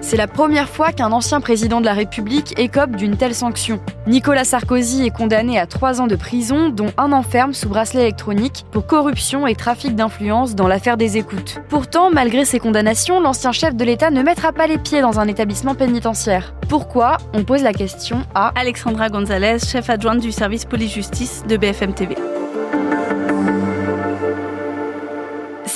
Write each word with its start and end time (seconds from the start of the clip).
C'est 0.00 0.16
la 0.16 0.28
première 0.28 0.68
fois 0.68 0.92
qu'un 0.92 1.12
ancien 1.12 1.40
président 1.40 1.80
de 1.80 1.86
la 1.86 1.92
République 1.92 2.58
écope 2.58 2.96
d'une 2.96 3.16
telle 3.16 3.34
sanction. 3.34 3.80
Nicolas 4.06 4.44
Sarkozy 4.44 5.04
est 5.04 5.10
condamné 5.10 5.58
à 5.58 5.66
trois 5.66 6.00
ans 6.00 6.06
de 6.06 6.16
prison, 6.16 6.68
dont 6.68 6.92
un 6.96 7.12
enferme 7.12 7.52
sous 7.52 7.68
bracelet 7.68 8.02
électronique 8.02 8.64
pour 8.70 8.86
corruption 8.86 9.46
et 9.46 9.54
trafic 9.54 9.96
d'influence 9.96 10.54
dans 10.54 10.68
l'affaire 10.68 10.96
des 10.96 11.18
écoutes. 11.18 11.58
Pourtant, 11.68 12.10
malgré 12.10 12.44
ces 12.44 12.60
condamnations, 12.60 13.20
l'ancien 13.20 13.52
chef 13.52 13.74
de 13.74 13.84
l'État 13.84 14.10
ne 14.10 14.22
mettra 14.22 14.52
pas 14.52 14.66
les 14.66 14.78
pieds 14.78 15.00
dans 15.00 15.18
un 15.18 15.26
établissement 15.26 15.74
pénitentiaire. 15.74 16.54
Pourquoi 16.68 17.16
On 17.34 17.44
pose 17.44 17.62
la 17.62 17.72
question 17.72 18.22
à 18.34 18.52
Alexandra 18.58 19.08
Gonzalez, 19.08 19.58
chef 19.58 19.90
adjointe 19.90 20.20
du 20.20 20.32
service 20.32 20.64
police-justice 20.64 21.44
de 21.48 21.56
BFM 21.56 21.92
TV. 21.92 22.14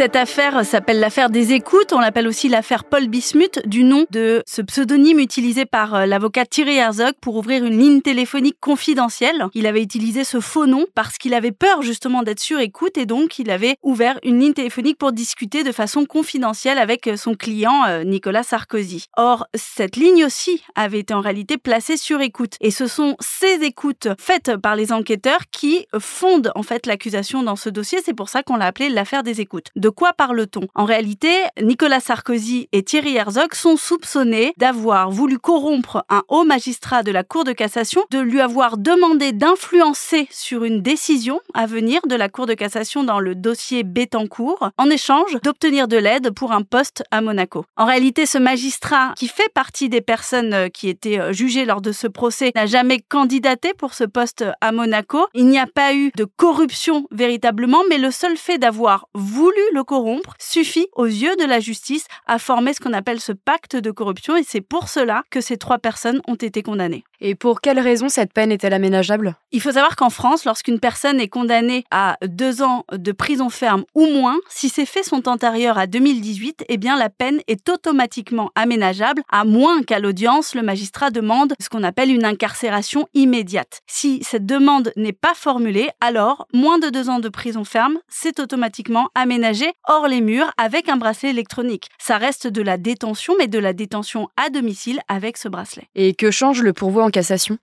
Cette 0.00 0.16
affaire 0.16 0.64
s'appelle 0.64 0.98
l'affaire 0.98 1.28
des 1.28 1.52
écoutes. 1.52 1.92
On 1.92 2.00
l'appelle 2.00 2.26
aussi 2.26 2.48
l'affaire 2.48 2.84
Paul 2.84 3.06
Bismuth, 3.08 3.60
du 3.66 3.84
nom 3.84 4.06
de 4.10 4.42
ce 4.46 4.62
pseudonyme 4.62 5.18
utilisé 5.18 5.66
par 5.66 5.94
euh, 5.94 6.06
l'avocat 6.06 6.46
Thierry 6.46 6.76
Herzog 6.76 7.12
pour 7.20 7.36
ouvrir 7.36 7.66
une 7.66 7.78
ligne 7.78 8.00
téléphonique 8.00 8.56
confidentielle. 8.60 9.44
Il 9.52 9.66
avait 9.66 9.82
utilisé 9.82 10.24
ce 10.24 10.40
faux 10.40 10.64
nom 10.64 10.86
parce 10.94 11.18
qu'il 11.18 11.34
avait 11.34 11.52
peur 11.52 11.82
justement 11.82 12.22
d'être 12.22 12.40
sur 12.40 12.60
écoute 12.60 12.96
et 12.96 13.04
donc 13.04 13.38
il 13.38 13.50
avait 13.50 13.76
ouvert 13.82 14.18
une 14.24 14.40
ligne 14.40 14.54
téléphonique 14.54 14.96
pour 14.96 15.12
discuter 15.12 15.64
de 15.64 15.70
façon 15.70 16.06
confidentielle 16.06 16.78
avec 16.78 17.06
euh, 17.06 17.18
son 17.18 17.34
client 17.34 17.84
euh, 17.86 18.02
Nicolas 18.02 18.42
Sarkozy. 18.42 19.04
Or, 19.18 19.48
cette 19.52 19.96
ligne 19.96 20.24
aussi 20.24 20.64
avait 20.76 21.00
été 21.00 21.12
en 21.12 21.20
réalité 21.20 21.58
placée 21.58 21.98
sur 21.98 22.22
écoute 22.22 22.54
et 22.62 22.70
ce 22.70 22.86
sont 22.86 23.16
ces 23.20 23.62
écoutes 23.64 24.08
faites 24.18 24.56
par 24.56 24.76
les 24.76 24.92
enquêteurs 24.92 25.42
qui 25.52 25.84
fondent 25.98 26.52
en 26.54 26.62
fait 26.62 26.86
l'accusation 26.86 27.42
dans 27.42 27.56
ce 27.56 27.68
dossier. 27.68 27.98
C'est 28.02 28.14
pour 28.14 28.30
ça 28.30 28.42
qu'on 28.42 28.56
l'a 28.56 28.64
appelé 28.64 28.88
l'affaire 28.88 29.22
des 29.22 29.42
écoutes. 29.42 29.66
Quoi 29.90 30.12
parle-t-on? 30.12 30.66
En 30.74 30.84
réalité, 30.84 31.30
Nicolas 31.60 32.00
Sarkozy 32.00 32.68
et 32.72 32.82
Thierry 32.82 33.16
Herzog 33.16 33.54
sont 33.54 33.76
soupçonnés 33.76 34.52
d'avoir 34.56 35.10
voulu 35.10 35.38
corrompre 35.38 36.04
un 36.08 36.22
haut 36.28 36.44
magistrat 36.44 37.02
de 37.02 37.10
la 37.10 37.24
Cour 37.24 37.44
de 37.44 37.52
cassation, 37.52 38.04
de 38.10 38.18
lui 38.18 38.40
avoir 38.40 38.78
demandé 38.78 39.32
d'influencer 39.32 40.28
sur 40.30 40.64
une 40.64 40.82
décision 40.82 41.40
à 41.54 41.66
venir 41.66 42.00
de 42.06 42.14
la 42.14 42.28
Cour 42.28 42.46
de 42.46 42.54
cassation 42.54 43.04
dans 43.04 43.20
le 43.20 43.34
dossier 43.34 43.82
Bettencourt, 43.82 44.70
en 44.76 44.90
échange 44.90 45.38
d'obtenir 45.42 45.88
de 45.88 45.96
l'aide 45.96 46.30
pour 46.30 46.52
un 46.52 46.62
poste 46.62 47.02
à 47.10 47.20
Monaco. 47.20 47.64
En 47.76 47.84
réalité, 47.84 48.26
ce 48.26 48.38
magistrat, 48.38 49.12
qui 49.16 49.28
fait 49.28 49.52
partie 49.52 49.88
des 49.88 50.00
personnes 50.00 50.54
euh, 50.54 50.68
qui 50.68 50.88
étaient 50.88 51.18
euh, 51.18 51.32
jugées 51.32 51.64
lors 51.64 51.80
de 51.80 51.92
ce 51.92 52.06
procès, 52.06 52.52
n'a 52.54 52.66
jamais 52.66 53.00
candidaté 53.00 53.74
pour 53.74 53.94
ce 53.94 54.04
poste 54.04 54.44
à 54.60 54.72
Monaco. 54.72 55.26
Il 55.34 55.46
n'y 55.46 55.58
a 55.58 55.66
pas 55.66 55.94
eu 55.94 56.10
de 56.16 56.24
corruption 56.24 57.06
véritablement, 57.10 57.82
mais 57.88 57.98
le 57.98 58.10
seul 58.10 58.36
fait 58.36 58.58
d'avoir 58.58 59.06
voulu 59.14 59.60
le 59.72 59.84
corrompre 59.84 60.34
suffit 60.38 60.88
aux 60.94 61.06
yeux 61.06 61.36
de 61.36 61.44
la 61.44 61.60
justice 61.60 62.06
à 62.26 62.38
former 62.38 62.74
ce 62.74 62.80
qu'on 62.80 62.92
appelle 62.92 63.20
ce 63.20 63.32
pacte 63.32 63.76
de 63.76 63.90
corruption 63.90 64.36
et 64.36 64.42
c'est 64.42 64.60
pour 64.60 64.88
cela 64.88 65.24
que 65.30 65.40
ces 65.40 65.56
trois 65.56 65.78
personnes 65.78 66.20
ont 66.26 66.34
été 66.34 66.62
condamnées. 66.62 67.04
Et 67.22 67.34
pour 67.34 67.60
quelle 67.60 67.78
raison 67.78 68.08
cette 68.08 68.32
peine 68.32 68.50
est-elle 68.50 68.72
aménageable? 68.72 69.36
Il 69.52 69.60
faut 69.60 69.72
savoir 69.72 69.96
qu'en 69.96 70.08
France, 70.08 70.44
lorsqu'une 70.46 70.80
personne 70.80 71.20
est 71.20 71.28
condamnée 71.28 71.84
à 71.90 72.16
deux 72.26 72.62
ans 72.62 72.84
de 72.92 73.12
prison 73.12 73.50
ferme 73.50 73.84
ou 73.94 74.06
moins, 74.06 74.38
si 74.48 74.70
ces 74.70 74.86
faits 74.86 75.04
sont 75.04 75.28
antérieurs 75.28 75.76
à 75.76 75.86
2018, 75.86 76.64
eh 76.68 76.76
bien 76.78 76.96
la 76.96 77.10
peine 77.10 77.40
est 77.46 77.68
automatiquement 77.68 78.50
aménageable, 78.54 79.22
à 79.30 79.44
moins 79.44 79.82
qu'à 79.82 79.98
l'audience, 79.98 80.54
le 80.54 80.62
magistrat 80.62 81.10
demande 81.10 81.54
ce 81.60 81.68
qu'on 81.68 81.82
appelle 81.82 82.10
une 82.10 82.24
incarcération 82.24 83.06
immédiate. 83.12 83.80
Si 83.86 84.22
cette 84.22 84.46
demande 84.46 84.92
n'est 84.96 85.12
pas 85.12 85.34
formulée, 85.34 85.90
alors 86.00 86.46
moins 86.54 86.78
de 86.78 86.88
deux 86.88 87.10
ans 87.10 87.20
de 87.20 87.28
prison 87.28 87.64
ferme, 87.64 87.98
c'est 88.08 88.40
automatiquement 88.40 89.08
aménagé 89.14 89.72
hors 89.88 90.08
les 90.08 90.22
murs 90.22 90.52
avec 90.56 90.88
un 90.88 90.96
bracelet 90.96 91.30
électronique. 91.30 91.88
Ça 91.98 92.16
reste 92.16 92.46
de 92.46 92.62
la 92.62 92.78
détention, 92.78 93.34
mais 93.38 93.46
de 93.46 93.58
la 93.58 93.74
détention 93.74 94.28
à 94.36 94.48
domicile 94.48 95.00
avec 95.08 95.36
ce 95.36 95.48
bracelet. 95.48 95.88
Et 95.94 96.14
que 96.14 96.30
change 96.30 96.62
le 96.62 96.72
pourvoi 96.72 97.04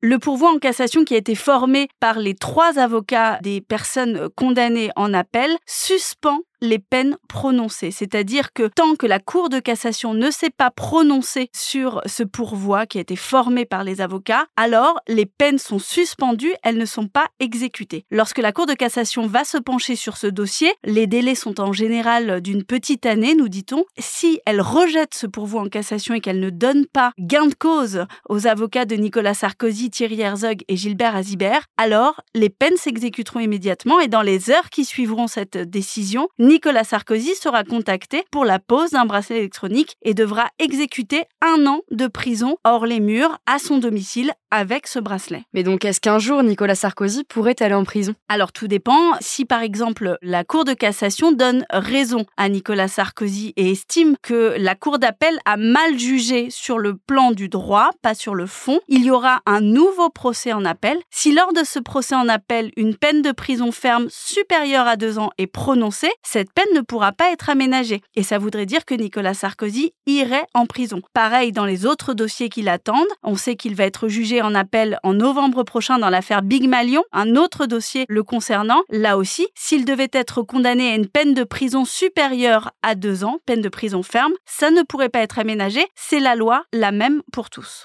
Le 0.00 0.18
pourvoi 0.18 0.50
en 0.50 0.58
cassation 0.58 1.04
qui 1.04 1.14
a 1.14 1.18
été 1.18 1.34
formé 1.34 1.88
par 2.00 2.18
les 2.18 2.34
trois 2.34 2.78
avocats 2.78 3.38
des 3.42 3.60
personnes 3.60 4.28
condamnées 4.36 4.90
en 4.96 5.14
appel 5.14 5.56
suspend 5.66 6.40
les 6.60 6.78
peines 6.78 7.16
prononcées. 7.28 7.90
C'est-à-dire 7.90 8.52
que 8.52 8.68
tant 8.68 8.94
que 8.94 9.06
la 9.06 9.18
Cour 9.18 9.48
de 9.48 9.58
cassation 9.58 10.14
ne 10.14 10.30
s'est 10.30 10.50
pas 10.50 10.70
prononcée 10.70 11.50
sur 11.54 12.00
ce 12.06 12.22
pourvoi 12.22 12.86
qui 12.86 12.98
a 12.98 13.00
été 13.00 13.16
formé 13.16 13.64
par 13.64 13.84
les 13.84 14.00
avocats, 14.00 14.46
alors 14.56 15.00
les 15.08 15.26
peines 15.26 15.58
sont 15.58 15.78
suspendues, 15.78 16.54
elles 16.62 16.78
ne 16.78 16.86
sont 16.86 17.08
pas 17.08 17.26
exécutées. 17.38 18.04
Lorsque 18.10 18.38
la 18.38 18.52
Cour 18.52 18.66
de 18.66 18.74
cassation 18.74 19.26
va 19.26 19.44
se 19.44 19.58
pencher 19.58 19.96
sur 19.96 20.16
ce 20.16 20.26
dossier, 20.26 20.72
les 20.84 21.06
délais 21.06 21.34
sont 21.34 21.60
en 21.60 21.72
général 21.72 22.40
d'une 22.40 22.64
petite 22.64 23.06
année, 23.06 23.34
nous 23.34 23.48
dit-on. 23.48 23.84
Si 23.98 24.40
elle 24.46 24.60
rejette 24.60 25.14
ce 25.14 25.26
pourvoi 25.26 25.62
en 25.62 25.68
cassation 25.68 26.14
et 26.14 26.20
qu'elle 26.20 26.40
ne 26.40 26.50
donne 26.50 26.86
pas 26.86 27.12
gain 27.18 27.46
de 27.46 27.54
cause 27.54 28.04
aux 28.28 28.46
avocats 28.46 28.84
de 28.84 28.96
Nicolas 28.96 29.34
Sarkozy, 29.34 29.90
Thierry 29.90 30.20
Herzog 30.20 30.62
et 30.68 30.76
Gilbert 30.76 31.16
Azibert, 31.16 31.64
alors 31.76 32.20
les 32.34 32.50
peines 32.50 32.76
s'exécuteront 32.76 33.40
immédiatement 33.40 34.00
et 34.00 34.08
dans 34.08 34.22
les 34.22 34.50
heures 34.50 34.70
qui 34.70 34.84
suivront 34.84 35.26
cette 35.26 35.56
décision, 35.56 36.28
Nicolas 36.50 36.82
Sarkozy 36.82 37.36
sera 37.36 37.62
contacté 37.62 38.24
pour 38.32 38.44
la 38.44 38.58
pose 38.58 38.90
d'un 38.90 39.04
bracelet 39.04 39.38
électronique 39.38 39.94
et 40.02 40.14
devra 40.14 40.48
exécuter 40.58 41.22
un 41.40 41.64
an 41.68 41.82
de 41.92 42.08
prison 42.08 42.56
hors 42.64 42.86
les 42.86 42.98
murs 42.98 43.38
à 43.46 43.60
son 43.60 43.78
domicile 43.78 44.32
avec 44.50 44.88
ce 44.88 44.98
bracelet. 44.98 45.44
Mais 45.54 45.62
donc, 45.62 45.84
est-ce 45.84 46.00
qu'un 46.00 46.18
jour 46.18 46.42
Nicolas 46.42 46.74
Sarkozy 46.74 47.22
pourrait 47.22 47.54
aller 47.60 47.76
en 47.76 47.84
prison? 47.84 48.16
Alors, 48.28 48.50
tout 48.50 48.66
dépend. 48.66 49.12
Si 49.20 49.44
par 49.44 49.62
exemple 49.62 50.18
la 50.22 50.42
Cour 50.42 50.64
de 50.64 50.72
cassation 50.72 51.30
donne 51.30 51.64
raison 51.70 52.26
à 52.36 52.48
Nicolas 52.48 52.88
Sarkozy 52.88 53.52
et 53.56 53.70
estime 53.70 54.16
que 54.20 54.56
la 54.58 54.74
Cour 54.74 54.98
d'appel 54.98 55.38
a 55.44 55.56
mal 55.56 55.96
jugé 55.96 56.50
sur 56.50 56.78
le 56.78 56.96
plan 56.96 57.30
du 57.30 57.48
droit, 57.48 57.90
pas 58.02 58.16
sur 58.16 58.34
le 58.34 58.46
fond, 58.46 58.80
il 58.88 59.04
y 59.04 59.12
aura 59.12 59.40
un 59.46 59.60
nouveau 59.60 60.10
procès 60.10 60.52
en 60.52 60.64
appel. 60.64 60.98
Si 61.10 61.32
lors 61.32 61.52
de 61.52 61.62
ce 61.62 61.78
procès 61.78 62.16
en 62.16 62.28
appel, 62.28 62.72
une 62.76 62.96
peine 62.96 63.22
de 63.22 63.30
prison 63.30 63.70
ferme 63.70 64.08
supérieure 64.10 64.88
à 64.88 64.96
deux 64.96 65.20
ans 65.20 65.30
est 65.38 65.46
prononcée, 65.46 66.10
cette 66.40 66.54
peine 66.54 66.74
ne 66.74 66.80
pourra 66.80 67.12
pas 67.12 67.30
être 67.32 67.50
aménagée. 67.50 68.00
Et 68.14 68.22
ça 68.22 68.38
voudrait 68.38 68.64
dire 68.64 68.86
que 68.86 68.94
Nicolas 68.94 69.34
Sarkozy 69.34 69.92
irait 70.06 70.46
en 70.54 70.64
prison. 70.64 71.02
Pareil 71.12 71.52
dans 71.52 71.66
les 71.66 71.84
autres 71.84 72.14
dossiers 72.14 72.48
qui 72.48 72.62
l'attendent. 72.62 73.04
On 73.22 73.36
sait 73.36 73.56
qu'il 73.56 73.74
va 73.74 73.84
être 73.84 74.08
jugé 74.08 74.40
en 74.40 74.54
appel 74.54 74.98
en 75.02 75.12
novembre 75.12 75.64
prochain 75.64 75.98
dans 75.98 76.08
l'affaire 76.08 76.40
Big 76.40 76.66
Malion, 76.66 77.04
un 77.12 77.36
autre 77.36 77.66
dossier 77.66 78.06
le 78.08 78.22
concernant. 78.22 78.80
Là 78.88 79.18
aussi, 79.18 79.48
s'il 79.54 79.84
devait 79.84 80.08
être 80.14 80.40
condamné 80.40 80.90
à 80.90 80.94
une 80.94 81.08
peine 81.08 81.34
de 81.34 81.44
prison 81.44 81.84
supérieure 81.84 82.70
à 82.82 82.94
deux 82.94 83.22
ans, 83.22 83.36
peine 83.44 83.60
de 83.60 83.68
prison 83.68 84.02
ferme, 84.02 84.32
ça 84.46 84.70
ne 84.70 84.80
pourrait 84.80 85.10
pas 85.10 85.20
être 85.20 85.38
aménagé. 85.38 85.86
C'est 85.94 86.20
la 86.20 86.36
loi, 86.36 86.62
la 86.72 86.90
même 86.90 87.20
pour 87.34 87.50
tous. 87.50 87.84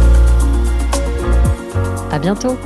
À 2.11 2.19
bientôt 2.19 2.57